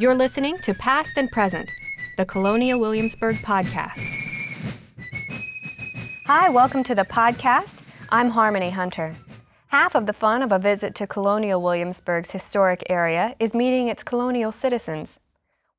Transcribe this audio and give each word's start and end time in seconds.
You're 0.00 0.14
listening 0.14 0.58
to 0.58 0.74
Past 0.74 1.18
and 1.18 1.28
Present, 1.28 1.72
the 2.16 2.24
Colonial 2.24 2.78
Williamsburg 2.78 3.34
podcast. 3.38 4.14
Hi, 6.26 6.48
welcome 6.50 6.84
to 6.84 6.94
the 6.94 7.02
podcast. 7.02 7.82
I'm 8.08 8.30
Harmony 8.30 8.70
Hunter. 8.70 9.16
Half 9.66 9.96
of 9.96 10.06
the 10.06 10.12
fun 10.12 10.44
of 10.44 10.52
a 10.52 10.58
visit 10.60 10.94
to 10.94 11.08
Colonial 11.08 11.60
Williamsburg's 11.60 12.30
historic 12.30 12.84
area 12.88 13.34
is 13.40 13.54
meeting 13.54 13.88
its 13.88 14.04
colonial 14.04 14.52
citizens. 14.52 15.18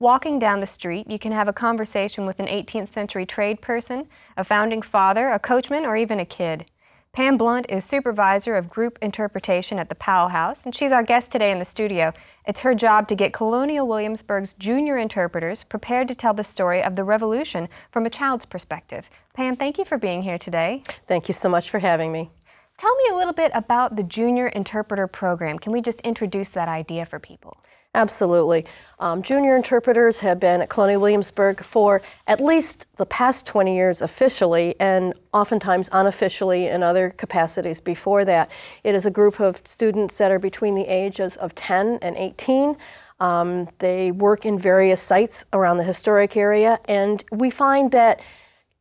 Walking 0.01 0.37
down 0.37 0.59
the 0.59 0.67
street, 0.67 1.09
you 1.09 1.17
can 1.17 1.31
have 1.31 1.47
a 1.47 1.53
conversation 1.53 2.25
with 2.25 2.41
an 2.41 2.47
18th 2.47 2.89
century 2.89 3.25
trade 3.25 3.61
person, 3.61 4.05
a 4.35 4.43
founding 4.43 4.81
father, 4.81 5.29
a 5.29 5.39
coachman, 5.39 5.85
or 5.85 5.95
even 5.95 6.19
a 6.19 6.25
kid. 6.25 6.65
Pam 7.11 7.37
Blunt 7.37 7.65
is 7.69 7.83
supervisor 7.83 8.55
of 8.55 8.69
group 8.69 8.99
interpretation 9.01 9.79
at 9.79 9.89
the 9.89 9.95
Powell 9.95 10.29
House, 10.29 10.63
and 10.63 10.75
she's 10.75 10.91
our 10.91 11.01
guest 11.01 11.31
today 11.31 11.51
in 11.51 11.57
the 11.57 11.65
studio. 11.65 12.13
It's 12.45 12.59
her 12.59 12.75
job 12.75 13.07
to 13.07 13.15
get 13.15 13.33
Colonial 13.33 13.87
Williamsburg's 13.87 14.53
junior 14.53 14.95
interpreters 14.95 15.63
prepared 15.63 16.07
to 16.09 16.15
tell 16.15 16.35
the 16.35 16.43
story 16.43 16.83
of 16.83 16.95
the 16.95 17.03
Revolution 17.03 17.67
from 17.89 18.05
a 18.05 18.11
child's 18.11 18.45
perspective. 18.45 19.09
Pam, 19.33 19.55
thank 19.55 19.79
you 19.79 19.85
for 19.85 19.97
being 19.97 20.21
here 20.21 20.37
today. 20.37 20.83
Thank 21.07 21.27
you 21.27 21.33
so 21.33 21.49
much 21.49 21.71
for 21.71 21.79
having 21.79 22.11
me. 22.11 22.29
Tell 22.77 22.95
me 22.95 23.03
a 23.11 23.15
little 23.15 23.33
bit 23.33 23.51
about 23.55 23.95
the 23.95 24.03
Junior 24.03 24.47
Interpreter 24.47 25.07
Program. 25.07 25.57
Can 25.57 25.73
we 25.73 25.81
just 25.81 26.01
introduce 26.01 26.49
that 26.49 26.69
idea 26.69 27.07
for 27.07 27.19
people? 27.19 27.57
Absolutely. 27.95 28.65
Um, 28.99 29.23
junior 29.23 29.55
interpreters 29.55 30.19
have 30.19 30.39
been 30.39 30.61
at 30.61 30.69
Colonial 30.69 31.01
Williamsburg 31.01 31.63
for 31.63 32.03
at 32.27 32.39
least 32.39 32.85
the 32.97 33.05
past 33.07 33.47
20 33.47 33.75
years 33.75 34.03
officially, 34.03 34.75
and 34.79 35.15
oftentimes 35.33 35.89
unofficially 35.91 36.67
in 36.67 36.83
other 36.83 37.09
capacities 37.09 37.81
before 37.81 38.25
that. 38.25 38.51
It 38.83 38.93
is 38.93 39.07
a 39.07 39.11
group 39.11 39.39
of 39.39 39.57
students 39.65 40.19
that 40.19 40.31
are 40.31 40.37
between 40.37 40.75
the 40.75 40.85
ages 40.85 41.35
of 41.37 41.55
10 41.55 41.97
and 42.03 42.15
18. 42.15 42.77
Um, 43.19 43.67
they 43.79 44.11
work 44.11 44.45
in 44.45 44.59
various 44.59 45.01
sites 45.01 45.43
around 45.51 45.77
the 45.77 45.83
historic 45.83 46.37
area, 46.37 46.79
and 46.85 47.23
we 47.31 47.49
find 47.49 47.91
that 47.91 48.21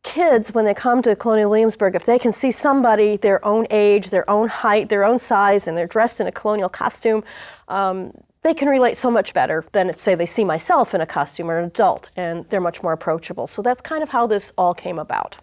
kids, 0.02 0.52
when 0.52 0.66
they 0.66 0.74
come 0.74 1.00
to 1.02 1.16
Colonial 1.16 1.50
Williamsburg, 1.50 1.94
if 1.94 2.04
they 2.04 2.18
can 2.18 2.32
see 2.32 2.50
somebody 2.50 3.16
their 3.16 3.44
own 3.44 3.66
age, 3.70 4.10
their 4.10 4.28
own 4.28 4.48
height, 4.48 4.90
their 4.90 5.04
own 5.04 5.18
size, 5.18 5.66
and 5.66 5.76
they're 5.78 5.86
dressed 5.86 6.20
in 6.20 6.26
a 6.26 6.32
colonial 6.32 6.68
costume, 6.68 7.24
um, 7.68 8.12
they 8.42 8.54
can 8.54 8.68
relate 8.68 8.96
so 8.96 9.10
much 9.10 9.34
better 9.34 9.64
than 9.72 9.90
if, 9.90 9.98
say, 9.98 10.14
they 10.14 10.26
see 10.26 10.44
myself 10.44 10.94
in 10.94 11.00
a 11.00 11.06
costume 11.06 11.50
or 11.50 11.58
an 11.58 11.66
adult, 11.66 12.10
and 12.16 12.44
they're 12.48 12.60
much 12.60 12.82
more 12.82 12.92
approachable. 12.92 13.46
So 13.46 13.62
that's 13.62 13.82
kind 13.82 14.02
of 14.02 14.08
how 14.08 14.26
this 14.26 14.52
all 14.56 14.74
came 14.74 14.98
about. 14.98 15.38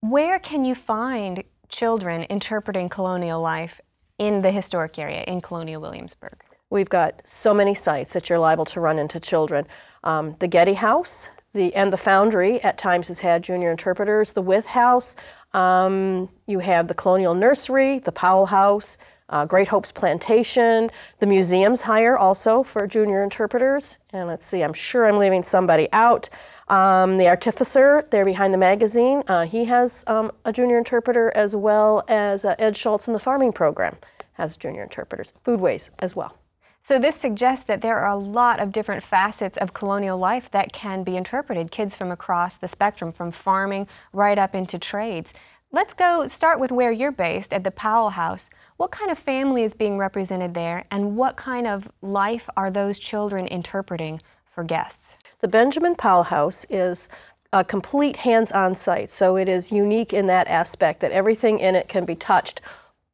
Where 0.00 0.38
can 0.38 0.64
you 0.64 0.74
find 0.74 1.42
children 1.68 2.22
interpreting 2.24 2.88
colonial 2.88 3.40
life 3.40 3.80
in 4.18 4.42
the 4.42 4.50
historic 4.50 4.98
area 4.98 5.22
in 5.22 5.40
Colonial 5.40 5.80
Williamsburg? 5.80 6.42
We've 6.70 6.88
got 6.88 7.20
so 7.24 7.52
many 7.52 7.74
sites 7.74 8.12
that 8.12 8.28
you're 8.28 8.38
liable 8.38 8.64
to 8.66 8.80
run 8.80 8.98
into 8.98 9.18
children. 9.18 9.66
Um, 10.04 10.36
the 10.38 10.46
Geddy 10.46 10.74
House, 10.74 11.28
the 11.52 11.74
and 11.74 11.92
the 11.92 11.96
Foundry 11.96 12.62
at 12.62 12.78
times 12.78 13.08
has 13.08 13.18
had 13.18 13.42
junior 13.42 13.70
interpreters. 13.70 14.32
The 14.32 14.42
Wythe 14.42 14.66
House, 14.66 15.16
um, 15.52 16.28
you 16.46 16.58
have 16.58 16.88
the 16.88 16.94
Colonial 16.94 17.34
Nursery, 17.34 17.98
the 17.98 18.12
Powell 18.12 18.46
House, 18.46 18.98
uh, 19.30 19.46
Great 19.46 19.68
Hopes 19.68 19.92
Plantation. 19.92 20.90
The 21.20 21.26
museums 21.26 21.82
hire 21.82 22.18
also 22.18 22.62
for 22.62 22.86
junior 22.86 23.22
interpreters. 23.22 23.98
And 24.12 24.28
let's 24.28 24.46
see, 24.46 24.62
I'm 24.62 24.72
sure 24.72 25.06
I'm 25.06 25.18
leaving 25.18 25.42
somebody 25.42 25.88
out. 25.92 26.28
Um, 26.68 27.16
the 27.16 27.28
Artificer, 27.28 28.06
there 28.10 28.24
behind 28.24 28.54
the 28.54 28.58
magazine, 28.58 29.22
uh, 29.28 29.46
he 29.46 29.64
has 29.64 30.04
um, 30.06 30.30
a 30.44 30.52
junior 30.52 30.78
interpreter 30.78 31.32
as 31.34 31.56
well 31.56 32.04
as 32.08 32.44
uh, 32.44 32.54
Ed 32.58 32.76
Schultz 32.76 33.08
in 33.08 33.12
the 33.12 33.20
farming 33.20 33.52
program 33.52 33.96
has 34.34 34.56
junior 34.56 34.82
interpreters. 34.82 35.34
Foodways 35.44 35.90
as 35.98 36.16
well. 36.16 36.39
So 36.82 36.98
this 36.98 37.16
suggests 37.16 37.64
that 37.66 37.82
there 37.82 37.98
are 37.98 38.12
a 38.12 38.18
lot 38.18 38.58
of 38.58 38.72
different 38.72 39.02
facets 39.02 39.58
of 39.58 39.74
colonial 39.74 40.18
life 40.18 40.50
that 40.50 40.72
can 40.72 41.04
be 41.04 41.16
interpreted. 41.16 41.70
Kids 41.70 41.96
from 41.96 42.10
across 42.10 42.56
the 42.56 42.68
spectrum, 42.68 43.12
from 43.12 43.30
farming 43.30 43.86
right 44.12 44.38
up 44.38 44.54
into 44.54 44.78
trades. 44.78 45.34
Let's 45.72 45.94
go 45.94 46.26
start 46.26 46.58
with 46.58 46.72
where 46.72 46.90
you're 46.90 47.12
based 47.12 47.52
at 47.52 47.62
the 47.62 47.70
Powell 47.70 48.10
House. 48.10 48.50
What 48.76 48.90
kind 48.90 49.08
of 49.08 49.18
family 49.18 49.62
is 49.62 49.72
being 49.72 49.98
represented 49.98 50.54
there, 50.54 50.84
and 50.90 51.16
what 51.16 51.36
kind 51.36 51.66
of 51.66 51.88
life 52.02 52.48
are 52.56 52.70
those 52.70 52.98
children 52.98 53.46
interpreting 53.46 54.20
for 54.52 54.64
guests? 54.64 55.16
The 55.38 55.46
Benjamin 55.46 55.94
Powell 55.94 56.24
House 56.24 56.66
is 56.70 57.08
a 57.52 57.62
complete 57.64 58.16
hands 58.16 58.50
on 58.50 58.74
site, 58.74 59.12
so 59.12 59.36
it 59.36 59.48
is 59.48 59.70
unique 59.70 60.12
in 60.12 60.26
that 60.26 60.48
aspect 60.48 60.98
that 61.00 61.12
everything 61.12 61.60
in 61.60 61.76
it 61.76 61.86
can 61.86 62.04
be 62.04 62.16
touched, 62.16 62.62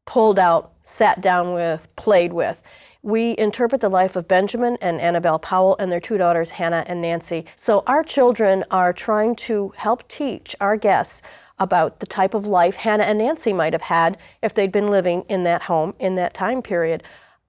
pulled 0.06 0.38
out, 0.38 0.72
sat 0.82 1.20
down 1.20 1.52
with, 1.52 1.94
played 1.96 2.32
with. 2.32 2.62
We 3.02 3.36
interpret 3.38 3.80
the 3.80 3.88
life 3.88 4.16
of 4.16 4.26
Benjamin 4.28 4.78
and 4.80 5.00
Annabelle 5.00 5.38
Powell 5.38 5.76
and 5.78 5.90
their 5.90 6.00
two 6.00 6.18
daughters, 6.18 6.50
Hannah 6.50 6.84
and 6.86 7.00
Nancy. 7.00 7.46
So 7.54 7.82
our 7.86 8.02
children 8.02 8.64
are 8.70 8.92
trying 8.92 9.36
to 9.36 9.72
help 9.76 10.06
teach 10.08 10.56
our 10.60 10.76
guests 10.76 11.22
about 11.58 12.00
the 12.00 12.06
type 12.06 12.34
of 12.34 12.46
life 12.46 12.76
Hannah 12.76 13.04
and 13.04 13.18
Nancy 13.18 13.52
might 13.52 13.72
have 13.72 13.82
had 13.82 14.18
if 14.42 14.54
they'd 14.54 14.72
been 14.72 14.88
living 14.88 15.24
in 15.28 15.44
that 15.44 15.62
home 15.62 15.94
in 15.98 16.14
that 16.16 16.34
time 16.34 16.62
period. 16.62 17.02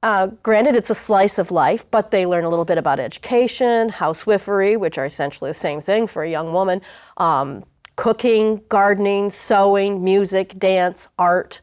Uh, 0.04 0.28
granted, 0.44 0.76
it's 0.76 0.92
a 0.92 0.96
slice 0.96 1.40
of 1.40 1.52
life, 1.52 1.90
but 1.90 2.12
they 2.12 2.26
learn 2.26 2.44
a 2.46 2.50
little 2.50 2.66
bit 2.66 2.78
about 2.78 3.00
education, 3.00 3.90
housewifery, 3.90 4.78
which 4.78 4.98
are 4.98 5.06
essentially 5.06 5.50
the 5.50 5.56
same 5.56 5.82
thing 5.82 6.06
for 6.06 6.24
a 6.24 6.30
young 6.30 6.54
woman, 6.54 6.82
um, 7.18 7.64
cooking, 7.96 8.62
gardening, 8.70 9.32
sewing, 9.32 10.04
music, 10.04 10.58
dance, 10.60 11.10
art, 11.18 11.62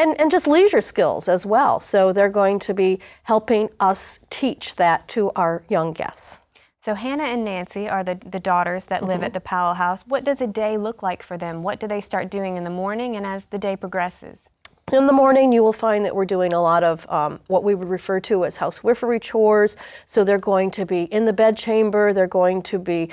and, 0.00 0.18
and 0.20 0.30
just 0.30 0.46
leisure 0.46 0.80
skills 0.80 1.28
as 1.28 1.44
well. 1.44 1.78
So 1.78 2.12
they're 2.12 2.30
going 2.30 2.58
to 2.60 2.74
be 2.74 3.00
helping 3.24 3.68
us 3.78 4.20
teach 4.30 4.74
that 4.76 5.06
to 5.08 5.30
our 5.36 5.62
young 5.68 5.92
guests. 5.92 6.40
So 6.80 6.94
Hannah 6.94 7.24
and 7.24 7.44
Nancy 7.44 7.90
are 7.90 8.02
the, 8.02 8.18
the 8.24 8.40
daughters 8.40 8.86
that 8.86 9.02
live 9.02 9.16
mm-hmm. 9.16 9.24
at 9.24 9.34
the 9.34 9.40
Powell 9.40 9.74
House. 9.74 10.06
What 10.06 10.24
does 10.24 10.40
a 10.40 10.46
day 10.46 10.78
look 10.78 11.02
like 11.02 11.22
for 11.22 11.36
them? 11.36 11.62
What 11.62 11.78
do 11.78 11.86
they 11.86 12.00
start 12.00 12.30
doing 12.30 12.56
in 12.56 12.64
the 12.64 12.70
morning 12.70 13.16
and 13.16 13.26
as 13.26 13.44
the 13.44 13.58
day 13.58 13.76
progresses? 13.76 14.48
In 14.90 15.06
the 15.06 15.12
morning, 15.12 15.52
you 15.52 15.62
will 15.62 15.74
find 15.74 16.04
that 16.04 16.16
we're 16.16 16.24
doing 16.24 16.52
a 16.52 16.60
lot 16.60 16.82
of 16.82 17.08
um, 17.08 17.38
what 17.46 17.62
we 17.62 17.76
would 17.76 17.88
refer 17.88 18.18
to 18.20 18.44
as 18.44 18.56
housewifery 18.56 19.20
chores. 19.20 19.76
So 20.04 20.24
they're 20.24 20.38
going 20.38 20.70
to 20.72 20.86
be 20.86 21.02
in 21.02 21.26
the 21.26 21.32
bedchamber, 21.32 22.12
they're 22.12 22.26
going 22.26 22.62
to 22.62 22.78
be 22.78 23.10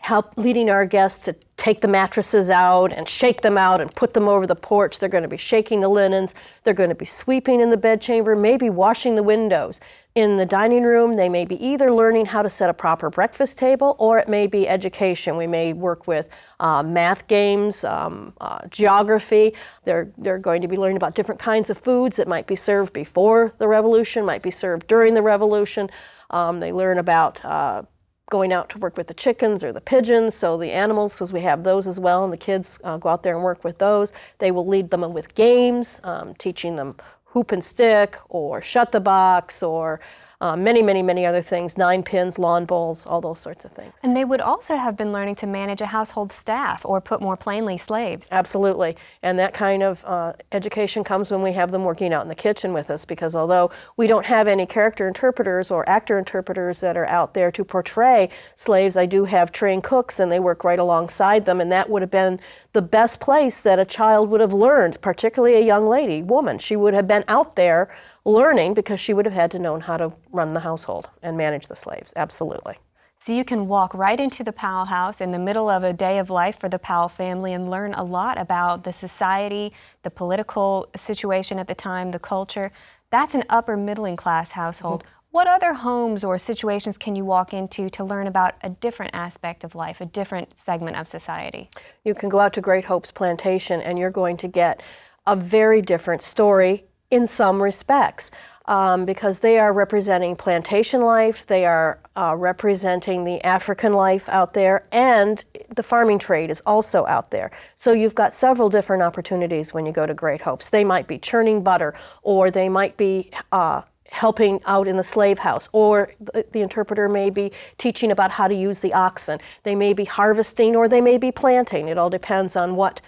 help 0.00 0.32
leading 0.38 0.70
our 0.70 0.86
guests 0.86 1.26
to 1.26 1.34
take 1.56 1.82
the 1.82 1.88
mattresses 1.88 2.48
out 2.48 2.90
and 2.90 3.06
shake 3.06 3.42
them 3.42 3.58
out 3.58 3.82
and 3.82 3.94
put 3.94 4.14
them 4.14 4.28
over 4.28 4.46
the 4.46 4.56
porch. 4.56 4.98
They're 4.98 5.10
going 5.10 5.24
to 5.24 5.28
be 5.28 5.36
shaking 5.36 5.80
the 5.80 5.88
linens. 5.88 6.34
They're 6.64 6.72
going 6.74 6.88
to 6.88 6.94
be 6.94 7.04
sweeping 7.04 7.60
in 7.60 7.68
the 7.68 7.76
bedchamber, 7.76 8.34
maybe 8.34 8.70
washing 8.70 9.14
the 9.14 9.22
windows. 9.22 9.78
In 10.14 10.38
the 10.38 10.46
dining 10.46 10.84
room, 10.84 11.16
they 11.16 11.28
may 11.28 11.44
be 11.44 11.62
either 11.64 11.92
learning 11.92 12.26
how 12.26 12.40
to 12.40 12.48
set 12.48 12.70
a 12.70 12.74
proper 12.74 13.10
breakfast 13.10 13.58
table 13.58 13.94
or 13.98 14.18
it 14.18 14.26
may 14.26 14.46
be 14.46 14.66
education. 14.66 15.36
We 15.36 15.46
may 15.46 15.74
work 15.74 16.06
with 16.06 16.34
uh, 16.58 16.82
math 16.82 17.28
games, 17.28 17.84
um, 17.84 18.32
uh, 18.40 18.66
geography. 18.70 19.54
They're, 19.84 20.10
they're 20.16 20.38
going 20.38 20.62
to 20.62 20.68
be 20.68 20.78
learning 20.78 20.96
about 20.96 21.14
different 21.14 21.40
kinds 21.40 21.68
of 21.68 21.76
foods 21.76 22.16
that 22.16 22.26
might 22.26 22.46
be 22.46 22.56
served 22.56 22.94
before 22.94 23.54
the 23.58 23.68
revolution, 23.68 24.24
might 24.24 24.42
be 24.42 24.50
served 24.50 24.86
during 24.86 25.12
the 25.12 25.22
revolution. 25.22 25.90
Um, 26.30 26.58
they 26.58 26.72
learn 26.72 26.98
about 26.98 27.44
uh, 27.44 27.82
going 28.30 28.52
out 28.52 28.70
to 28.70 28.78
work 28.78 28.96
with 28.96 29.08
the 29.08 29.14
chickens 29.14 29.62
or 29.62 29.72
the 29.72 29.80
pigeons, 29.80 30.34
so 30.34 30.56
the 30.56 30.70
animals, 30.70 31.14
because 31.14 31.32
we 31.32 31.40
have 31.40 31.62
those 31.62 31.86
as 31.86 32.00
well, 32.00 32.24
and 32.24 32.32
the 32.32 32.38
kids 32.38 32.80
uh, 32.84 32.96
go 32.96 33.10
out 33.10 33.22
there 33.22 33.34
and 33.34 33.44
work 33.44 33.62
with 33.64 33.78
those. 33.78 34.12
They 34.38 34.50
will 34.50 34.66
lead 34.66 34.88
them 34.88 35.02
with 35.12 35.34
games, 35.34 36.00
um, 36.04 36.34
teaching 36.36 36.76
them 36.76 36.96
hoop 37.26 37.52
and 37.52 37.62
stick 37.62 38.16
or 38.28 38.62
shut 38.62 38.92
the 38.92 39.00
box 39.00 39.62
or 39.62 40.00
uh, 40.40 40.56
many, 40.56 40.82
many, 40.82 41.02
many 41.02 41.26
other 41.26 41.42
things, 41.42 41.76
nine 41.76 42.02
pins, 42.02 42.38
lawn 42.38 42.64
bowls, 42.64 43.06
all 43.06 43.20
those 43.20 43.38
sorts 43.38 43.64
of 43.64 43.72
things. 43.72 43.92
And 44.02 44.16
they 44.16 44.24
would 44.24 44.40
also 44.40 44.76
have 44.76 44.96
been 44.96 45.12
learning 45.12 45.34
to 45.36 45.46
manage 45.46 45.80
a 45.80 45.86
household 45.86 46.32
staff, 46.32 46.84
or 46.84 47.00
put 47.00 47.20
more 47.20 47.36
plainly, 47.36 47.76
slaves. 47.76 48.28
Absolutely. 48.30 48.96
And 49.22 49.38
that 49.38 49.52
kind 49.52 49.82
of 49.82 50.04
uh, 50.04 50.32
education 50.52 51.04
comes 51.04 51.30
when 51.30 51.42
we 51.42 51.52
have 51.52 51.70
them 51.70 51.84
working 51.84 52.12
out 52.12 52.22
in 52.22 52.28
the 52.28 52.34
kitchen 52.34 52.72
with 52.72 52.90
us, 52.90 53.04
because 53.04 53.36
although 53.36 53.70
we 53.96 54.06
don't 54.06 54.26
have 54.26 54.48
any 54.48 54.66
character 54.66 55.06
interpreters 55.06 55.70
or 55.70 55.86
actor 55.88 56.18
interpreters 56.18 56.80
that 56.80 56.96
are 56.96 57.06
out 57.06 57.34
there 57.34 57.50
to 57.52 57.64
portray 57.64 58.28
slaves, 58.54 58.96
I 58.96 59.06
do 59.06 59.24
have 59.24 59.52
trained 59.52 59.82
cooks, 59.82 60.20
and 60.20 60.32
they 60.32 60.40
work 60.40 60.64
right 60.64 60.78
alongside 60.78 61.44
them, 61.44 61.60
and 61.60 61.70
that 61.70 61.90
would 61.90 62.02
have 62.02 62.10
been 62.10 62.40
the 62.72 62.82
best 62.82 63.20
place 63.20 63.60
that 63.60 63.78
a 63.78 63.84
child 63.84 64.30
would 64.30 64.40
have 64.40 64.54
learned, 64.54 65.00
particularly 65.00 65.56
a 65.56 65.64
young 65.64 65.86
lady, 65.86 66.22
woman. 66.22 66.58
She 66.58 66.76
would 66.76 66.94
have 66.94 67.08
been 67.08 67.24
out 67.28 67.56
there 67.56 67.94
learning 68.24 68.74
because 68.74 69.00
she 69.00 69.14
would 69.14 69.26
have 69.26 69.34
had 69.34 69.50
to 69.52 69.58
know 69.58 69.78
how 69.78 69.96
to 69.96 70.12
run 70.30 70.52
the 70.52 70.60
household 70.60 71.08
and 71.22 71.36
manage 71.36 71.66
the 71.66 71.76
slaves. 71.76 72.12
Absolutely. 72.16 72.76
So 73.22 73.34
you 73.34 73.44
can 73.44 73.68
walk 73.68 73.92
right 73.92 74.18
into 74.18 74.42
the 74.42 74.52
Powell 74.52 74.86
house 74.86 75.20
in 75.20 75.30
the 75.30 75.38
middle 75.38 75.68
of 75.68 75.84
a 75.84 75.92
day 75.92 76.18
of 76.18 76.30
life 76.30 76.58
for 76.58 76.70
the 76.70 76.78
Powell 76.78 77.08
family 77.08 77.52
and 77.52 77.70
learn 77.70 77.92
a 77.92 78.02
lot 78.02 78.38
about 78.38 78.84
the 78.84 78.92
society, 78.92 79.74
the 80.02 80.10
political 80.10 80.88
situation 80.96 81.58
at 81.58 81.68
the 81.68 81.74
time, 81.74 82.12
the 82.12 82.18
culture. 82.18 82.72
That's 83.10 83.34
an 83.34 83.44
upper 83.50 83.76
middling 83.76 84.16
class 84.16 84.52
household. 84.52 85.02
Mm-hmm. 85.02 85.14
What 85.32 85.46
other 85.46 85.74
homes 85.74 86.24
or 86.24 86.38
situations 86.38 86.96
can 86.96 87.14
you 87.14 87.26
walk 87.26 87.52
into 87.52 87.90
to 87.90 88.04
learn 88.04 88.26
about 88.26 88.54
a 88.62 88.70
different 88.70 89.14
aspect 89.14 89.64
of 89.64 89.74
life, 89.74 90.00
a 90.00 90.06
different 90.06 90.58
segment 90.58 90.96
of 90.96 91.06
society? 91.06 91.68
You 92.04 92.14
can 92.14 92.30
go 92.30 92.40
out 92.40 92.54
to 92.54 92.62
Great 92.62 92.86
Hopes 92.86 93.10
Plantation 93.10 93.82
and 93.82 93.98
you're 93.98 94.10
going 94.10 94.38
to 94.38 94.48
get 94.48 94.82
a 95.26 95.36
very 95.36 95.82
different 95.82 96.22
story 96.22 96.84
in 97.10 97.26
some 97.26 97.62
respects. 97.62 98.30
um, 98.70 99.04
because 99.04 99.40
they 99.40 99.58
are 99.58 99.72
representing 99.72 100.36
plantation 100.36 101.00
life, 101.00 101.44
they 101.46 101.66
are 101.66 101.98
uh, 102.16 102.36
representing 102.36 103.24
the 103.24 103.44
African 103.44 103.92
life 103.92 104.28
out 104.28 104.54
there, 104.54 104.86
and 104.92 105.44
the 105.74 105.82
farming 105.82 106.20
trade 106.20 106.50
is 106.50 106.60
also 106.66 107.04
out 107.06 107.32
there. 107.32 107.50
So 107.74 107.92
you've 107.92 108.14
got 108.14 108.32
several 108.32 108.68
different 108.68 109.02
opportunities 109.02 109.74
when 109.74 109.86
you 109.86 109.92
go 109.92 110.06
to 110.06 110.14
Great 110.14 110.40
Hopes. 110.40 110.68
They 110.70 110.84
might 110.84 111.08
be 111.08 111.18
churning 111.18 111.64
butter, 111.64 111.94
or 112.22 112.50
they 112.52 112.68
might 112.68 112.96
be 112.96 113.32
uh, 113.50 113.82
helping 114.10 114.60
out 114.66 114.86
in 114.86 114.96
the 114.96 115.04
slave 115.04 115.40
house, 115.40 115.68
or 115.72 116.12
the, 116.20 116.46
the, 116.52 116.60
interpreter 116.60 117.08
may 117.08 117.30
be 117.30 117.50
teaching 117.78 118.10
about 118.12 118.30
how 118.30 118.46
to 118.46 118.54
use 118.54 118.78
the 118.80 118.92
oxen. 118.92 119.40
They 119.64 119.74
may 119.74 119.92
be 119.92 120.04
harvesting 120.04 120.76
or 120.76 120.88
they 120.88 121.00
may 121.00 121.16
be 121.16 121.32
planting. 121.32 121.88
It 121.88 121.96
all 121.96 122.10
depends 122.10 122.56
on 122.56 122.74
what 122.74 123.00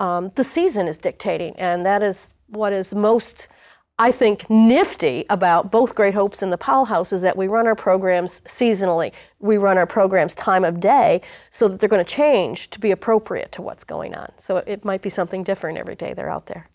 um, 0.00 0.30
the 0.34 0.44
season 0.44 0.88
is 0.88 0.98
dictating, 0.98 1.54
and 1.56 1.84
that 1.84 2.02
is 2.02 2.34
what 2.48 2.72
is 2.72 2.94
most. 2.94 3.48
I 4.00 4.12
think 4.12 4.48
nifty 4.48 5.24
about 5.28 5.72
both 5.72 5.96
Great 5.96 6.14
Hopes 6.14 6.42
and 6.42 6.52
the 6.52 6.58
Powell 6.58 6.84
House 6.84 7.12
is 7.12 7.22
that 7.22 7.36
we 7.36 7.48
run 7.48 7.66
our 7.66 7.74
programs 7.74 8.40
seasonally. 8.42 9.12
We 9.40 9.56
run 9.56 9.76
our 9.76 9.86
programs 9.86 10.36
time 10.36 10.64
of 10.64 10.78
day 10.78 11.20
so 11.50 11.66
that 11.66 11.80
they're 11.80 11.88
going 11.88 12.04
to 12.04 12.10
change 12.10 12.70
to 12.70 12.78
be 12.78 12.92
appropriate 12.92 13.50
to 13.52 13.62
what's 13.62 13.82
going 13.82 14.14
on. 14.14 14.30
So 14.38 14.58
it 14.58 14.84
might 14.84 15.02
be 15.02 15.08
something 15.08 15.42
different 15.42 15.78
every 15.78 15.96
day 15.96 16.14
they're 16.14 16.30
out 16.30 16.46
there. 16.46 16.68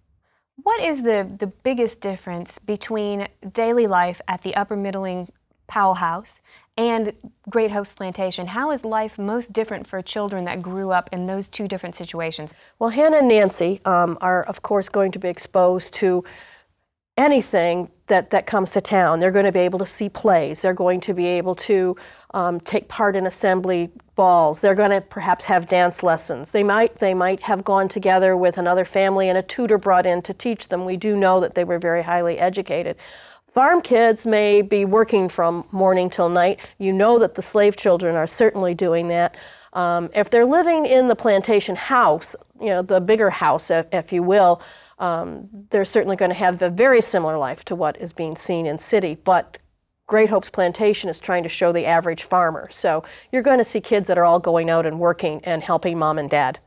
What 0.58 0.82
is 0.82 1.02
the, 1.02 1.30
the 1.40 1.48
biggest 1.48 2.02
difference 2.02 2.60
between 2.60 3.28
daily 3.54 3.88
life 3.88 4.20
at 4.28 4.42
the 4.44 4.54
Upper 4.56 4.76
Middling 4.76 5.30
Powell 5.74 5.96
House 5.96 6.40
and 6.78 7.14
Great 7.50 7.72
Hopes 7.72 7.94
Plantation? 7.94 8.46
How 8.46 8.70
is 8.70 8.86
life 8.86 9.18
most 9.18 9.52
different 9.52 9.88
for 9.88 10.04
children 10.04 10.46
that 10.46 10.62
grew 10.62 10.92
up 10.92 11.10
in 11.12 11.26
those 11.26 11.48
two 11.48 11.68
different 11.68 11.96
situations? 11.96 12.54
Well, 12.78 12.92
Hannah 12.92 13.18
and 13.18 13.28
Nancy 13.28 13.82
um, 13.84 14.16
are, 14.22 14.44
of 14.44 14.62
course, 14.62 14.88
going 14.88 15.12
to 15.14 15.20
be 15.20 15.30
exposed 15.30 15.92
to 15.96 16.24
anything 17.18 17.90
that, 18.06 18.30
that 18.30 18.46
comes 18.46 18.70
to 18.72 18.82
town. 18.82 19.20
They're 19.20 19.32
going 19.32 19.46
to 19.46 19.52
be 19.52 19.62
able 19.62 19.80
to 19.80 19.86
see 19.88 20.10
plays. 20.10 20.62
They're 20.62 20.76
going 20.76 21.00
to 21.02 21.14
be 21.16 21.26
able 21.26 21.56
to 21.56 21.96
um, 22.36 22.60
take 22.60 22.88
part 22.88 23.16
in 23.16 23.26
assembly 23.26 23.90
balls. 24.14 24.62
They're 24.62 24.76
going 24.76 24.92
to 24.92 25.02
perhaps 25.02 25.46
have 25.46 25.68
dance 25.68 26.04
lessons. 26.04 26.52
They 26.52 26.64
might 26.64 26.98
they 26.98 27.16
might 27.16 27.42
have 27.42 27.64
gone 27.64 27.88
together 27.88 28.38
with 28.38 28.60
another 28.60 28.86
family 28.86 29.30
and 29.30 29.40
a 29.40 29.44
tutor 29.44 29.80
brought 29.80 30.06
in 30.06 30.22
to 30.24 30.34
teach 30.34 30.68
them. 30.68 30.86
We 30.86 30.98
do 30.98 31.16
know 31.16 31.40
that 31.40 31.56
they 31.56 31.64
were 31.64 31.80
very 31.80 32.04
highly 32.04 32.38
educated. 32.38 32.98
Farm 33.54 33.82
kids 33.82 34.26
may 34.26 34.64
be 34.64 34.84
working 34.84 35.30
from 35.30 35.64
morning 35.72 36.10
till 36.10 36.28
night. 36.28 36.60
You 36.80 36.92
know 36.92 37.20
that 37.20 37.36
the 37.36 37.42
slave 37.44 37.76
children 37.76 38.16
are 38.16 38.26
certainly 38.26 38.74
doing 38.74 39.10
that. 39.10 39.38
Um, 39.74 40.10
if 40.16 40.32
they're 40.32 40.46
living 40.46 40.88
in 40.88 41.08
the 41.08 41.16
plantation 41.16 41.76
house, 41.76 42.36
you 42.60 42.68
know, 42.68 42.82
the 42.82 43.00
bigger 43.00 43.30
house, 43.30 43.70
if, 43.70 43.86
if 43.92 44.12
you 44.12 44.24
will, 44.24 44.62
um, 44.98 45.48
they're 45.70 45.86
certainly 45.86 46.16
going 46.16 46.32
to 46.32 46.38
have 46.38 46.64
a 46.64 46.70
very 46.70 47.00
similar 47.00 47.38
life 47.38 47.64
to 47.66 47.76
what 47.76 47.96
is 47.98 48.12
being 48.12 48.36
seen 48.36 48.66
in 48.66 48.80
city, 48.80 49.18
but 49.24 49.60
Great 50.08 50.30
Hopes 50.30 50.50
Plantation 50.50 51.10
is 51.10 51.20
trying 51.20 51.44
to 51.44 51.50
show 51.50 51.72
the 51.72 51.86
average 51.86 52.24
farmer. 52.24 52.68
So 52.72 53.04
you're 53.32 53.44
going 53.44 53.60
to 53.60 53.64
see 53.64 53.82
kids 53.82 54.08
that 54.08 54.18
are 54.18 54.26
all 54.26 54.40
going 54.40 54.70
out 54.70 54.86
and 54.86 55.00
working 55.00 55.42
and 55.44 55.64
helping 55.64 56.00
mom 56.00 56.18
and 56.18 56.30
dad. 56.30 56.60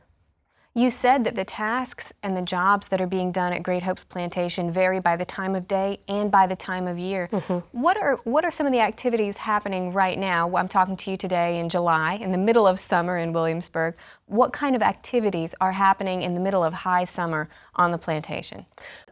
You 0.77 0.91
said 0.91 1.23
that 1.23 1.35
the 1.35 1.43
tasks 1.43 2.13
and 2.21 2.37
the 2.37 2.43
jobs 2.43 2.89
that 2.89 3.01
are 3.01 3.07
being 3.07 3.31
done 3.31 3.51
at 3.51 3.63
Great 3.63 3.81
Hopes 3.81 4.03
Plantation 4.03 4.69
vary 4.69 4.99
by 4.99 5.15
the 5.15 5.25
time 5.25 5.55
of 5.55 5.67
day 5.67 6.01
and 6.07 6.29
by 6.29 6.45
the 6.45 6.55
time 6.55 6.87
of 6.87 6.99
year. 6.99 7.29
Mm-hmm. 7.31 7.81
What 7.81 7.97
are 7.97 8.17
what 8.25 8.45
are 8.45 8.51
some 8.51 8.67
of 8.67 8.71
the 8.71 8.79
activities 8.79 9.37
happening 9.37 9.91
right 9.91 10.19
now? 10.19 10.55
I'm 10.55 10.67
talking 10.67 10.95
to 10.95 11.09
you 11.09 11.17
today 11.17 11.57
in 11.57 11.67
July, 11.67 12.19
in 12.21 12.31
the 12.31 12.37
middle 12.37 12.67
of 12.67 12.79
summer 12.79 13.17
in 13.17 13.33
Williamsburg. 13.33 13.95
What 14.27 14.53
kind 14.53 14.75
of 14.75 14.83
activities 14.83 15.55
are 15.59 15.71
happening 15.71 16.21
in 16.21 16.35
the 16.35 16.39
middle 16.39 16.63
of 16.63 16.75
high 16.75 17.05
summer 17.05 17.49
on 17.73 17.91
the 17.91 17.97
plantation? 17.97 18.63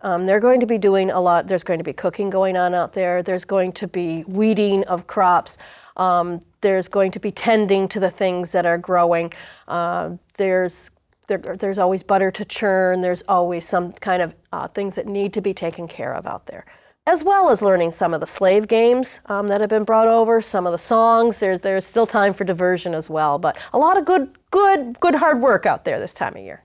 Um, 0.04 0.26
they're 0.26 0.40
going 0.40 0.60
to 0.60 0.68
be 0.68 0.78
doing 0.78 1.10
a 1.10 1.20
lot. 1.20 1.48
There's 1.48 1.64
going 1.64 1.80
to 1.80 1.84
be 1.84 1.94
cooking 1.94 2.30
going 2.30 2.58
on 2.58 2.76
out 2.76 2.94
there. 2.94 3.24
There's 3.24 3.46
going 3.46 3.72
to 3.72 3.88
be 3.88 4.24
weeding 4.28 4.84
of 4.84 5.08
crops. 5.08 5.58
Um, 5.98 6.42
there's 6.62 6.88
going 6.88 7.10
to 7.12 7.20
be 7.20 7.32
tending 7.32 7.88
to 7.88 8.00
the 8.00 8.12
things 8.12 8.52
that 8.52 8.68
are 8.68 8.78
growing. 8.78 9.34
Uh, 9.68 10.12
there's 10.38 10.92
there, 11.28 11.38
there's 11.38 11.80
always 11.80 12.04
butter 12.04 12.32
to 12.32 12.46
churn. 12.46 13.02
There's 13.02 13.24
always 13.28 13.68
some 13.68 13.92
kind 13.94 14.22
of 14.22 14.34
uh, 14.52 14.68
things 14.70 14.96
that 14.96 15.08
need 15.08 15.34
to 15.34 15.42
be 15.42 15.54
taken 15.54 15.88
care 15.88 16.14
of 16.14 16.26
out 16.26 16.48
there, 16.48 16.66
as 17.08 17.24
well 17.24 17.50
as 17.50 17.62
learning 17.62 17.92
some 17.92 18.14
of 18.14 18.22
the 18.22 18.28
slave 18.28 18.68
games 18.68 19.22
um, 19.28 19.48
that 19.48 19.62
have 19.62 19.70
been 19.70 19.84
brought 19.84 20.08
over, 20.08 20.42
some 20.42 20.66
of 20.66 20.72
the 20.72 20.78
songs. 20.78 21.40
There's 21.40 21.60
there's 21.60 21.86
still 21.86 22.08
time 22.08 22.34
for 22.34 22.44
diversion 22.44 22.94
as 22.94 23.10
well, 23.10 23.38
but 23.40 23.58
a 23.74 23.78
lot 23.78 23.98
of 23.98 24.06
good 24.06 24.32
good 24.52 25.00
good 25.00 25.16
hard 25.16 25.42
work 25.42 25.66
out 25.66 25.86
there 25.86 26.00
this 26.00 26.14
time 26.14 26.36
of 26.36 26.44
year. 26.44 26.64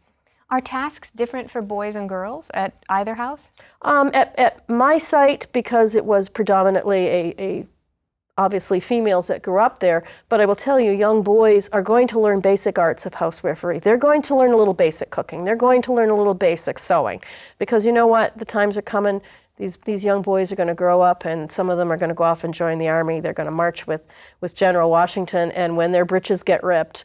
Are 0.51 0.61
tasks 0.61 1.13
different 1.13 1.49
for 1.49 1.63
boys 1.63 1.95
and 1.95 2.09
girls 2.09 2.51
at 2.55 2.75
either 2.89 3.15
house? 3.15 3.53
Um, 3.83 4.11
at, 4.13 4.37
at 4.37 4.69
my 4.69 4.99
site, 4.99 5.47
because 5.53 5.95
it 5.95 6.05
was 6.05 6.29
predominantly 6.29 7.06
a, 7.06 7.35
a 7.39 7.67
obviously 8.41 8.81
females 8.81 9.27
that 9.27 9.43
grew 9.43 9.61
up 9.61 9.81
there, 9.81 10.03
but 10.31 10.41
I 10.41 10.47
will 10.47 10.57
tell 10.57 10.81
you, 10.81 10.93
young 10.93 11.23
boys 11.23 11.69
are 11.69 11.83
going 11.83 12.09
to 12.09 12.19
learn 12.19 12.41
basic 12.41 12.79
arts 12.79 13.05
of 13.05 13.13
housewifery. 13.15 13.81
They're 13.83 13.99
going 13.99 14.23
to 14.23 14.35
learn 14.35 14.53
a 14.53 14.57
little 14.57 14.73
basic 14.73 15.11
cooking. 15.11 15.45
They're 15.45 15.57
going 15.69 15.83
to 15.83 15.93
learn 15.93 16.09
a 16.09 16.17
little 16.17 16.35
basic 16.35 16.79
sewing. 16.79 17.23
Because 17.59 17.85
you 17.85 17.93
know 17.93 18.07
what? 18.07 18.39
The 18.39 18.47
times 18.47 18.79
are 18.79 18.83
coming. 18.97 19.21
These, 19.59 19.77
these 19.85 20.07
young 20.07 20.23
boys 20.23 20.51
are 20.51 20.57
going 20.57 20.69
to 20.69 20.75
grow 20.75 21.03
up, 21.03 21.27
and 21.27 21.53
some 21.53 21.69
of 21.69 21.77
them 21.77 21.93
are 21.93 21.99
going 21.99 22.09
to 22.09 22.15
go 22.15 22.25
off 22.25 22.43
and 22.43 22.55
join 22.55 22.79
the 22.79 22.89
army. 22.89 23.21
They're 23.21 23.35
going 23.35 23.53
to 23.53 23.53
march 23.53 23.87
with, 23.87 24.03
with 24.41 24.55
General 24.55 24.89
Washington, 24.91 25.53
and 25.53 25.77
when 25.77 25.93
their 25.93 26.07
breeches 26.07 26.43
get 26.43 26.65
ripped, 26.65 27.05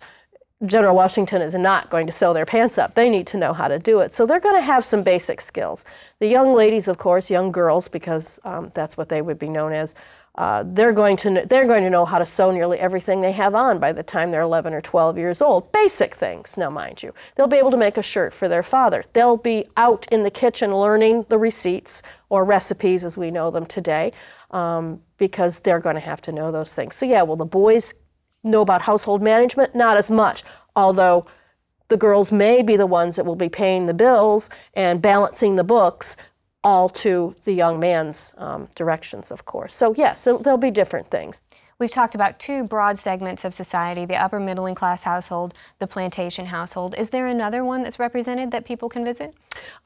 General 0.65 0.95
Washington 0.95 1.41
is 1.41 1.53
not 1.53 1.89
going 1.89 2.07
to 2.07 2.13
sew 2.13 2.33
their 2.33 2.45
pants 2.45 2.77
up. 2.77 2.93
They 2.93 3.09
need 3.09 3.27
to 3.27 3.37
know 3.37 3.51
how 3.51 3.67
to 3.67 3.77
do 3.77 3.99
it. 3.99 4.13
So 4.13 4.25
they're 4.25 4.39
going 4.39 4.55
to 4.55 4.61
have 4.61 4.85
some 4.85 5.03
basic 5.03 5.41
skills. 5.41 5.83
The 6.19 6.27
young 6.27 6.53
ladies, 6.53 6.87
of 6.87 6.97
course, 6.97 7.29
young 7.29 7.51
girls, 7.51 7.89
because 7.89 8.39
um, 8.45 8.71
that's 8.73 8.95
what 8.95 9.09
they 9.09 9.21
would 9.21 9.37
be 9.37 9.49
known 9.49 9.73
as, 9.73 9.95
uh, 10.37 10.63
they're 10.67 10.91
going 10.91 11.15
to 11.15 11.45
they're 11.47 11.65
going 11.65 11.83
to 11.83 11.89
know 11.89 12.03
how 12.03 12.19
to 12.19 12.25
sew 12.25 12.51
nearly 12.51 12.77
everything 12.77 13.21
they 13.21 13.31
have 13.31 13.55
on 13.55 13.79
by 13.79 13.93
the 13.93 14.03
time 14.03 14.31
they're 14.31 14.41
11 14.41 14.73
or 14.73 14.81
12 14.81 15.17
years 15.17 15.41
old. 15.41 15.71
Basic 15.71 16.13
things, 16.13 16.57
now 16.57 16.69
mind 16.69 17.01
you. 17.01 17.13
They'll 17.35 17.47
be 17.47 17.57
able 17.57 17.71
to 17.71 17.77
make 17.77 17.97
a 17.97 18.01
shirt 18.01 18.33
for 18.33 18.49
their 18.49 18.63
father. 18.63 19.05
They'll 19.13 19.37
be 19.37 19.65
out 19.77 20.07
in 20.11 20.23
the 20.23 20.29
kitchen 20.29 20.75
learning 20.75 21.25
the 21.29 21.37
receipts 21.37 22.03
or 22.29 22.43
recipes 22.43 23.05
as 23.05 23.17
we 23.17 23.31
know 23.31 23.49
them 23.49 23.65
today, 23.65 24.11
um, 24.51 25.01
because 25.17 25.59
they're 25.59 25.79
going 25.79 25.95
to 25.95 26.01
have 26.01 26.21
to 26.23 26.33
know 26.33 26.51
those 26.51 26.73
things. 26.73 26.95
So 26.97 27.05
yeah, 27.05 27.21
well 27.21 27.37
the 27.37 27.45
boys 27.45 27.93
know 28.43 28.61
about 28.61 28.81
household 28.81 29.23
management, 29.23 29.73
not 29.73 29.97
as 29.97 30.11
much, 30.11 30.43
although. 30.75 31.25
The 31.87 31.97
girls 31.97 32.31
may 32.31 32.63
be 32.63 32.77
the 32.77 32.87
ones 32.87 33.15
that 33.15 33.27
will 33.27 33.35
be 33.35 33.47
paying 33.47 33.85
the 33.85 33.93
bills 33.93 34.49
and 34.73 35.03
balancing 35.03 35.55
the 35.55 35.63
books, 35.63 36.17
all 36.65 36.89
to 36.89 37.35
the 37.43 37.53
young 37.53 37.79
man's 37.79 38.33
um, 38.37 38.67
directions, 38.73 39.31
of 39.31 39.45
course. 39.45 39.73
So, 39.75 39.93
yes, 39.93 40.19
so 40.19 40.39
there'll 40.39 40.57
be 40.57 40.71
different 40.71 41.11
things. 41.11 41.43
We've 41.77 41.91
talked 41.91 42.15
about 42.15 42.39
two 42.39 42.63
broad 42.63 42.97
segments 42.97 43.45
of 43.45 43.53
society 43.53 44.05
the 44.05 44.15
upper 44.15 44.39
middle 44.39 44.65
and 44.65 44.75
class 44.75 45.03
household, 45.03 45.53
the 45.79 45.85
plantation 45.85 46.47
household. 46.47 46.95
Is 46.97 47.11
there 47.11 47.27
another 47.27 47.63
one 47.63 47.83
that's 47.83 47.99
represented 47.99 48.49
that 48.51 48.65
people 48.65 48.89
can 48.89 49.05
visit? 49.05 49.35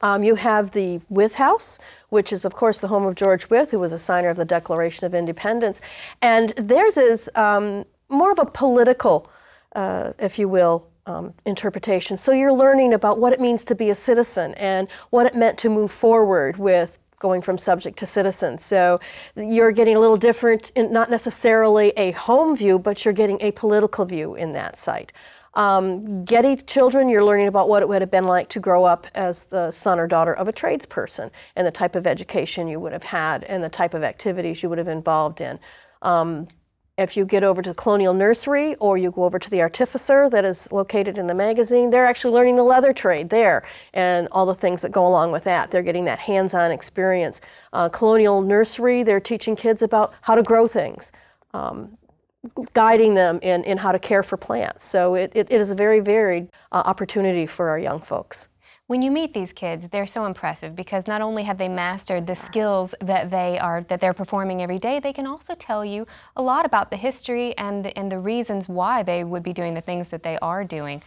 Um, 0.00 0.22
you 0.22 0.36
have 0.36 0.70
the 0.70 1.00
Wythe 1.10 1.34
House, 1.34 1.80
which 2.08 2.32
is, 2.32 2.44
of 2.44 2.54
course, 2.54 2.78
the 2.78 2.88
home 2.88 3.04
of 3.04 3.14
George 3.14 3.50
Wythe, 3.50 3.72
who 3.72 3.80
was 3.80 3.92
a 3.92 3.98
signer 3.98 4.30
of 4.30 4.36
the 4.38 4.44
Declaration 4.44 5.04
of 5.04 5.14
Independence. 5.14 5.82
And 6.22 6.50
theirs 6.50 6.96
is 6.96 7.30
um, 7.34 7.84
more 8.08 8.30
of 8.30 8.38
a 8.38 8.46
political, 8.46 9.28
uh, 9.74 10.12
if 10.18 10.38
you 10.38 10.48
will, 10.48 10.89
um, 11.10 11.34
interpretation. 11.44 12.16
So 12.16 12.32
you're 12.32 12.52
learning 12.52 12.94
about 12.94 13.18
what 13.18 13.32
it 13.32 13.40
means 13.40 13.64
to 13.66 13.74
be 13.74 13.90
a 13.90 13.94
citizen 13.94 14.54
and 14.54 14.88
what 15.10 15.26
it 15.26 15.34
meant 15.34 15.58
to 15.58 15.68
move 15.68 15.90
forward 15.90 16.56
with 16.56 16.98
going 17.18 17.42
from 17.42 17.58
subject 17.58 17.98
to 17.98 18.06
citizen. 18.06 18.56
So 18.58 18.98
you're 19.36 19.72
getting 19.72 19.96
a 19.96 20.00
little 20.00 20.16
different, 20.16 20.70
in, 20.74 20.90
not 20.92 21.10
necessarily 21.10 21.92
a 21.96 22.12
home 22.12 22.56
view, 22.56 22.78
but 22.78 23.04
you're 23.04 23.14
getting 23.14 23.38
a 23.42 23.50
political 23.52 24.04
view 24.06 24.36
in 24.36 24.52
that 24.52 24.78
site. 24.78 25.12
Um, 25.54 26.24
Geddy 26.24 26.56
children, 26.56 27.08
you're 27.08 27.24
learning 27.24 27.48
about 27.48 27.68
what 27.68 27.82
it 27.82 27.88
would 27.88 28.00
have 28.00 28.10
been 28.10 28.24
like 28.24 28.48
to 28.50 28.60
grow 28.60 28.84
up 28.84 29.06
as 29.14 29.44
the 29.44 29.70
son 29.72 29.98
or 29.98 30.06
daughter 30.06 30.32
of 30.32 30.48
a 30.48 30.52
tradesperson 30.52 31.30
and 31.56 31.66
the 31.66 31.72
type 31.72 31.96
of 31.96 32.06
education 32.06 32.68
you 32.68 32.78
would 32.78 32.92
have 32.92 33.02
had 33.02 33.44
and 33.44 33.62
the 33.62 33.68
type 33.68 33.92
of 33.92 34.04
activities 34.04 34.62
you 34.62 34.68
would 34.68 34.78
have 34.78 34.88
involved 34.88 35.40
in. 35.40 35.58
Um, 36.02 36.46
if 37.00 37.16
you 37.16 37.24
get 37.24 37.42
over 37.42 37.62
to 37.62 37.70
the 37.70 37.74
Colonial 37.74 38.12
Nursery 38.12 38.74
or 38.76 38.98
you 38.98 39.10
go 39.10 39.24
over 39.24 39.38
to 39.38 39.48
the 39.48 39.62
Artificer 39.62 40.28
that 40.28 40.44
is 40.44 40.70
located 40.70 41.16
in 41.16 41.26
the 41.26 41.34
magazine, 41.34 41.88
they're 41.88 42.06
actually 42.06 42.34
learning 42.34 42.56
the 42.56 42.62
leather 42.62 42.92
trade 42.92 43.30
there 43.30 43.62
and 43.94 44.28
all 44.32 44.44
the 44.44 44.54
things 44.54 44.82
that 44.82 44.92
go 44.92 45.06
along 45.06 45.32
with 45.32 45.44
that. 45.44 45.70
They're 45.70 45.82
getting 45.82 46.04
that 46.04 46.18
hands 46.18 46.52
on 46.52 46.70
experience. 46.70 47.40
Uh, 47.72 47.88
Colonial 47.88 48.42
Nursery, 48.42 49.02
they're 49.02 49.18
teaching 49.18 49.56
kids 49.56 49.80
about 49.80 50.12
how 50.20 50.34
to 50.34 50.42
grow 50.42 50.66
things. 50.66 51.10
Um, 51.54 51.96
guiding 52.74 53.14
them 53.14 53.38
in, 53.42 53.64
in 53.64 53.78
how 53.78 53.92
to 53.92 53.98
care 53.98 54.22
for 54.22 54.36
plants. 54.36 54.86
So 54.86 55.14
it, 55.14 55.32
it, 55.34 55.50
it 55.50 55.60
is 55.60 55.70
a 55.70 55.74
very 55.74 56.00
varied 56.00 56.48
uh, 56.72 56.82
opportunity 56.84 57.46
for 57.46 57.68
our 57.70 57.78
young 57.78 58.00
folks. 58.00 58.49
When 58.90 59.02
you 59.02 59.12
meet 59.12 59.34
these 59.34 59.52
kids, 59.52 59.86
they're 59.86 60.04
so 60.04 60.24
impressive 60.24 60.74
because 60.74 61.06
not 61.06 61.22
only 61.22 61.44
have 61.44 61.58
they 61.58 61.68
mastered 61.68 62.26
the 62.26 62.34
skills 62.34 62.92
that 63.00 63.30
they 63.30 63.56
are 63.56 63.84
that 63.84 64.00
they're 64.00 64.12
performing 64.12 64.62
every 64.62 64.80
day, 64.80 64.98
they 64.98 65.12
can 65.12 65.28
also 65.28 65.54
tell 65.54 65.84
you 65.84 66.08
a 66.34 66.42
lot 66.42 66.66
about 66.66 66.90
the 66.90 66.96
history 66.96 67.56
and 67.56 67.96
and 67.96 68.10
the 68.10 68.18
reasons 68.18 68.68
why 68.68 69.04
they 69.04 69.22
would 69.22 69.44
be 69.44 69.52
doing 69.52 69.74
the 69.74 69.80
things 69.80 70.08
that 70.08 70.24
they 70.24 70.36
are 70.40 70.64
doing. 70.64 71.04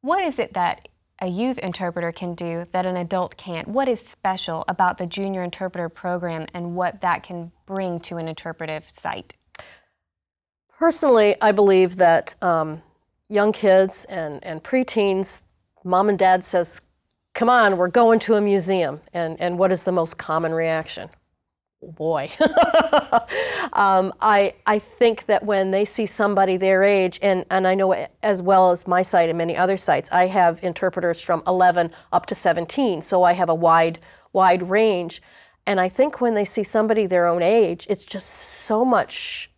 What 0.00 0.24
is 0.24 0.38
it 0.38 0.54
that 0.54 0.88
a 1.20 1.26
youth 1.26 1.58
interpreter 1.58 2.10
can 2.10 2.34
do 2.34 2.64
that 2.72 2.86
an 2.86 2.96
adult 2.96 3.36
can't? 3.36 3.68
What 3.68 3.86
is 3.86 4.00
special 4.00 4.64
about 4.66 4.96
the 4.96 5.04
junior 5.04 5.42
interpreter 5.42 5.90
program 5.90 6.46
and 6.54 6.74
what 6.74 7.02
that 7.02 7.22
can 7.22 7.52
bring 7.66 8.00
to 8.08 8.16
an 8.16 8.28
interpretive 8.28 8.88
site? 8.88 9.36
Personally, 10.78 11.36
I 11.42 11.52
believe 11.52 11.96
that 11.96 12.34
um, 12.40 12.80
young 13.28 13.52
kids 13.52 14.06
and, 14.06 14.42
and 14.42 14.64
preteens, 14.64 15.42
mom 15.84 16.08
and 16.08 16.18
dad 16.18 16.42
says, 16.42 16.80
come 17.36 17.50
on, 17.50 17.76
we're 17.76 17.88
going 17.88 18.18
to 18.18 18.34
a 18.34 18.40
museum. 18.40 19.00
And, 19.12 19.38
and 19.40 19.58
what 19.58 19.70
is 19.70 19.84
the 19.84 19.92
most 19.92 20.16
common 20.16 20.52
reaction? 20.52 21.10
Boy. 21.82 22.30
um, 23.74 24.12
I, 24.22 24.54
I 24.66 24.78
think 24.78 25.26
that 25.26 25.44
when 25.44 25.70
they 25.70 25.84
see 25.84 26.06
somebody 26.06 26.56
their 26.56 26.82
age, 26.82 27.18
and, 27.20 27.44
and 27.50 27.66
I 27.66 27.74
know 27.74 28.08
as 28.22 28.40
well 28.40 28.70
as 28.70 28.88
my 28.88 29.02
site 29.02 29.28
and 29.28 29.36
many 29.36 29.54
other 29.54 29.76
sites, 29.76 30.10
I 30.10 30.26
have 30.26 30.64
interpreters 30.64 31.20
from 31.20 31.42
11 31.46 31.92
up 32.10 32.24
to 32.26 32.34
17, 32.34 33.02
so 33.02 33.22
I 33.22 33.34
have 33.34 33.50
a 33.50 33.54
wide, 33.54 34.00
wide 34.32 34.68
range. 34.68 35.20
And 35.66 35.78
I 35.78 35.90
think 35.90 36.22
when 36.22 36.32
they 36.32 36.44
see 36.46 36.62
somebody 36.62 37.06
their 37.06 37.26
own 37.26 37.42
age, 37.42 37.86
it's 37.90 38.06
just 38.06 38.28
so 38.28 38.82
much 38.82 39.50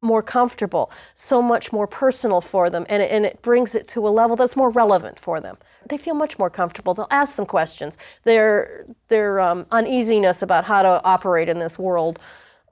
more 0.00 0.22
comfortable, 0.22 0.90
so 1.14 1.42
much 1.42 1.72
more 1.72 1.86
personal 1.86 2.40
for 2.40 2.70
them, 2.70 2.86
and 2.88 3.02
it, 3.02 3.10
and 3.10 3.26
it 3.26 3.42
brings 3.42 3.74
it 3.74 3.88
to 3.88 4.06
a 4.06 4.10
level 4.10 4.36
that's 4.36 4.54
more 4.56 4.70
relevant 4.70 5.18
for 5.18 5.40
them. 5.40 5.58
They 5.88 5.98
feel 5.98 6.14
much 6.14 6.38
more 6.38 6.50
comfortable. 6.50 6.94
They'll 6.94 7.08
ask 7.10 7.34
them 7.36 7.46
questions. 7.46 7.98
Their 8.24 8.86
their 9.08 9.40
um, 9.40 9.66
uneasiness 9.72 10.42
about 10.42 10.64
how 10.64 10.82
to 10.82 11.02
operate 11.04 11.48
in 11.48 11.58
this 11.58 11.78
world, 11.78 12.18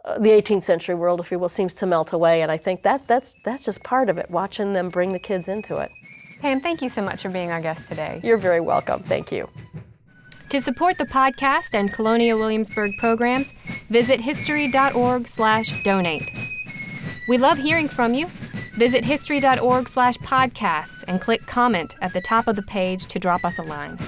uh, 0.04 0.18
the 0.18 0.30
18th 0.30 0.62
century 0.62 0.94
world, 0.94 1.18
if 1.20 1.32
you 1.32 1.38
will, 1.38 1.48
seems 1.48 1.74
to 1.74 1.86
melt 1.86 2.12
away. 2.12 2.42
And 2.42 2.52
I 2.52 2.56
think 2.56 2.82
that 2.84 3.06
that's 3.08 3.34
that's 3.44 3.64
just 3.64 3.82
part 3.82 4.08
of 4.08 4.18
it. 4.18 4.30
Watching 4.30 4.72
them 4.72 4.88
bring 4.88 5.12
the 5.12 5.18
kids 5.18 5.48
into 5.48 5.78
it. 5.78 5.90
Pam, 6.40 6.60
thank 6.60 6.80
you 6.82 6.88
so 6.88 7.02
much 7.02 7.22
for 7.22 7.30
being 7.30 7.50
our 7.50 7.60
guest 7.60 7.88
today. 7.88 8.20
You're 8.22 8.36
very 8.36 8.60
welcome. 8.60 9.02
Thank 9.02 9.32
you. 9.32 9.48
To 10.50 10.60
support 10.60 10.96
the 10.96 11.06
podcast 11.06 11.74
and 11.74 11.92
Colonial 11.92 12.38
Williamsburg 12.38 12.92
programs, 13.00 13.52
visit 13.90 14.20
history.org/donate. 14.20 16.45
We 17.28 17.38
love 17.38 17.58
hearing 17.58 17.88
from 17.88 18.14
you. 18.14 18.26
Visit 18.76 19.04
history.org 19.04 19.88
slash 19.88 20.16
podcasts 20.18 21.04
and 21.08 21.20
click 21.20 21.46
comment 21.46 21.96
at 22.00 22.12
the 22.12 22.20
top 22.20 22.46
of 22.46 22.56
the 22.56 22.62
page 22.62 23.06
to 23.06 23.18
drop 23.18 23.44
us 23.44 23.58
a 23.58 23.62
line. 23.62 23.98